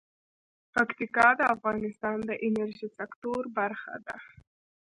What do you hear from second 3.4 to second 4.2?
برخه ده.